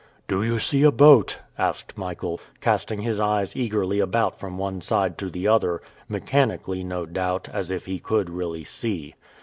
[0.27, 5.15] "Do you see a boat?" asked Michael, casting his eyes eagerly about from one side
[5.19, 9.13] to the other, mechanically, no doubt, as if he could really see.